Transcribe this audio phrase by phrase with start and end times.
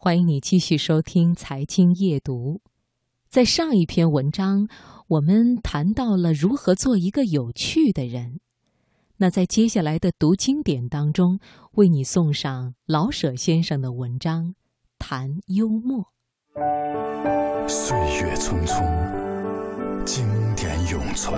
[0.00, 2.60] 欢迎你继续收听《财经夜读》。
[3.28, 4.68] 在上一篇文章，
[5.08, 8.38] 我们谈到了如何做一个有趣的人。
[9.16, 11.40] 那在接下来的读经典当中，
[11.72, 14.54] 为你送上老舍先生的文章，
[15.00, 16.06] 谈幽默。
[17.66, 20.24] 岁月匆匆，经
[20.54, 21.34] 典永存。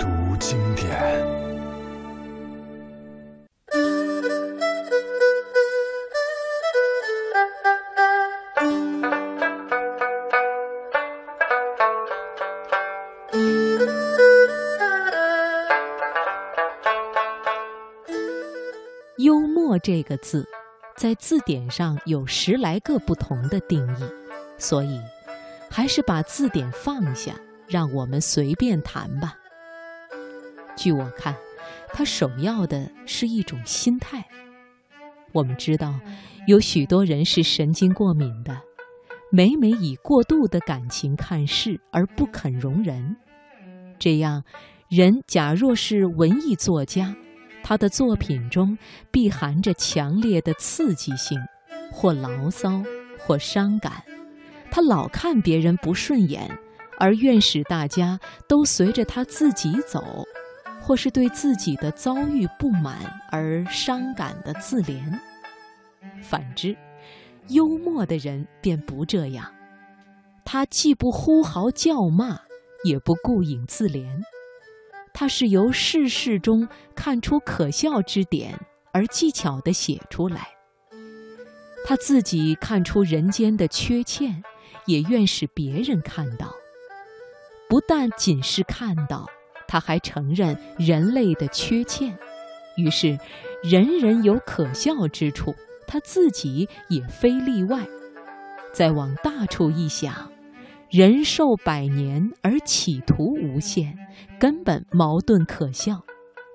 [0.00, 0.06] 读
[0.40, 1.43] 经典。
[19.78, 20.46] 这个字，
[20.96, 24.04] 在字典上有十来个不同的定义，
[24.58, 25.00] 所以
[25.70, 27.34] 还是把字典放下，
[27.68, 29.34] 让我们随便谈吧。
[30.76, 31.34] 据我看，
[31.88, 34.24] 它首要的是一种心态。
[35.32, 35.94] 我们知道，
[36.46, 38.60] 有许多人是神经过敏的，
[39.30, 43.16] 每每以过度的感情看事而不肯容人。
[43.98, 44.44] 这样，
[44.88, 47.16] 人假若是文艺作家。
[47.64, 48.76] 他的作品中
[49.10, 51.40] 必含着强烈的刺激性，
[51.90, 52.82] 或牢骚，
[53.18, 54.04] 或伤感。
[54.70, 56.58] 他老看别人不顺眼，
[56.98, 60.26] 而愿使大家都随着他自己走，
[60.82, 62.98] 或是对自己的遭遇不满
[63.30, 65.00] 而伤感的自怜。
[66.20, 66.76] 反之，
[67.48, 69.50] 幽默的人便不这样，
[70.44, 72.40] 他既不呼号叫骂，
[72.84, 74.22] 也不顾影自怜。
[75.14, 78.58] 他是由世事中看出可笑之点，
[78.92, 80.48] 而技巧地写出来。
[81.86, 84.42] 他自己看出人间的缺陷，
[84.86, 86.52] 也愿使别人看到。
[87.68, 89.26] 不但仅是看到，
[89.68, 92.18] 他还承认人类的缺陷。
[92.76, 93.16] 于是，
[93.62, 95.54] 人人有可笑之处，
[95.86, 97.86] 他自己也非例外。
[98.72, 100.33] 再往大处一想。
[100.96, 103.98] 人寿百年而企图无限，
[104.38, 106.00] 根本矛盾可笑。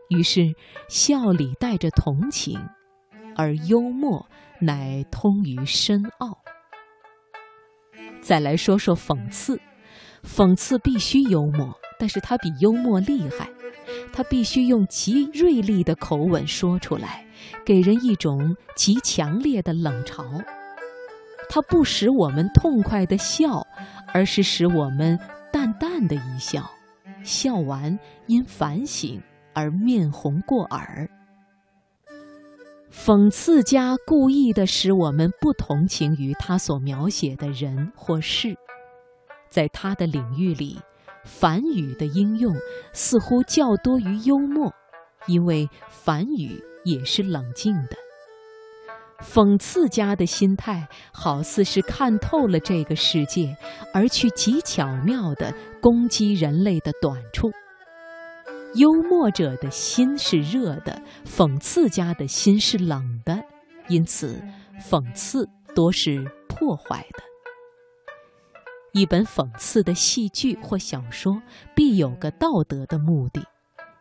[0.08, 0.56] 于是
[0.88, 2.58] 笑里带着同情，
[3.36, 4.26] 而幽默
[4.62, 6.38] 乃通于深奥。
[8.22, 9.60] 再来说说讽刺，
[10.24, 13.50] 讽刺必须幽默，但是它比幽默厉害，
[14.14, 17.26] 它必须用极锐利的口吻说出来，
[17.66, 20.42] 给人一种极强烈的冷嘲。
[21.50, 23.66] 它不使我们痛快的笑。
[24.12, 25.20] 而是使我们
[25.54, 26.68] 淡淡的一笑，
[27.24, 29.22] 笑完因反省
[29.54, 31.08] 而面红过耳。
[32.92, 38.56] 讽刺家故意的使我们不同情于他所描写的人或事，
[39.48, 40.80] 在他的领域里，
[41.24, 42.56] 反语的应用
[42.92, 44.74] 似乎较多于幽默，
[45.28, 48.09] 因为反语也是冷静的。
[49.22, 53.56] 讽刺家的心态，好似是看透了这个世界，
[53.94, 57.52] 而去极巧妙地攻击人类的短处。
[58.76, 63.44] 幽默者的心是热的，讽刺家的心是冷的，
[63.88, 64.42] 因此
[64.80, 67.24] 讽刺多是破坏的。
[68.94, 71.42] 一本讽刺的戏剧或小说，
[71.76, 73.44] 必有个道德的目的，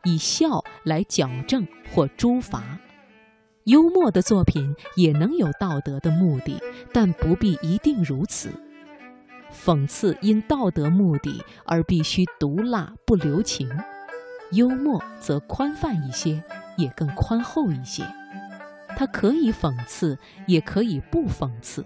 [0.05, 2.78] 以笑来矫正或诛伐。
[3.69, 6.59] 幽默的作品也能有道德的目的，
[6.91, 8.51] 但不必一定如此。
[9.53, 13.69] 讽刺因道德目的而必须毒辣不留情，
[14.53, 16.43] 幽默则宽泛一些，
[16.78, 18.03] 也更宽厚一些。
[18.97, 21.83] 它可以讽刺，也可以不讽刺；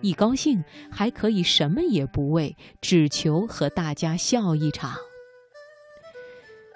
[0.00, 4.96] 一高兴还可以什么也不为，只求和大家笑一场。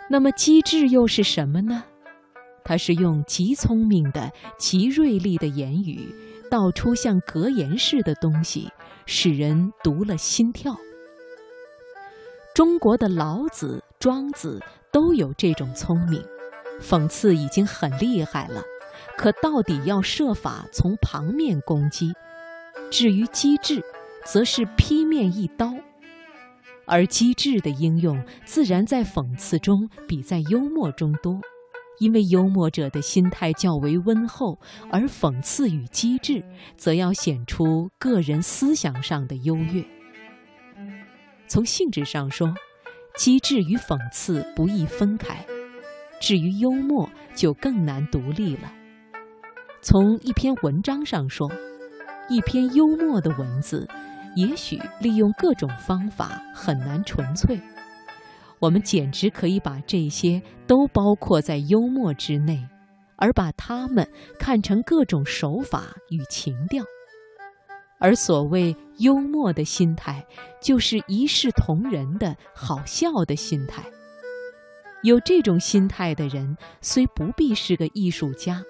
[0.09, 1.87] 那么机智又是什么呢？
[2.65, 6.15] 他是用极聪明的、极锐利的言语，
[6.51, 8.71] 道出像格言似的东西，
[9.05, 10.75] 使人读了心跳。
[12.55, 16.25] 中国的老子、庄子都有这种聪明，
[16.81, 18.63] 讽刺已经很厉害了，
[19.19, 22.13] 可到底要设法从旁面攻击。
[22.91, 23.83] 至于机智，
[24.25, 25.75] 则是劈面一刀，
[26.87, 31.41] 而机智的应用自然在讽刺中比在幽默中多。
[31.99, 34.59] 因为幽默者的心态较为温厚，
[34.91, 36.45] 而讽刺与机智
[36.77, 39.85] 则要显出个人思想上的优越。
[41.47, 42.55] 从性质上说，
[43.17, 45.37] 机智与讽刺不易分开；
[46.21, 48.73] 至于幽默，就更难独立了。
[49.81, 51.53] 从一篇文章上说，
[52.29, 53.87] 一篇幽默的文字，
[54.35, 57.61] 也许利用各种方法很难纯粹。
[58.65, 62.67] 我们简直可以把这些都包括在幽默之内，
[63.17, 64.09] 而把它们
[64.39, 66.83] 看成各种手法与情调。
[67.99, 70.25] 而所谓幽默的心态，
[70.63, 73.85] 就是一视同仁的好笑的心态。
[75.03, 78.63] 有这种心态的人，虽不必是个艺术家，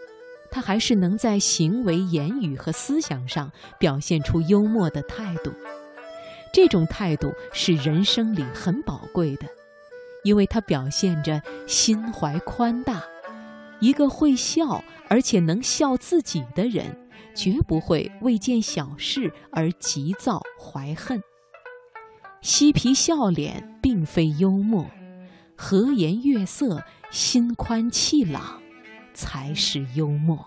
[0.51, 3.49] 他还是能在行为、言语和思想上
[3.79, 5.53] 表现出幽默的态度。
[6.53, 9.47] 这种态度是人生里很宝贵的，
[10.25, 13.01] 因为它表现着心怀宽大。
[13.81, 16.97] 一个会笑而且能笑自己的人，
[17.35, 21.23] 绝不会为件小事而急躁怀恨。
[22.41, 24.87] 嬉皮笑脸并非幽默，
[25.57, 28.61] 和颜悦色、心宽气朗
[29.13, 30.47] 才是幽默。